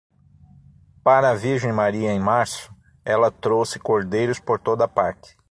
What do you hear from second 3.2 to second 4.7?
trouxe cordeiros por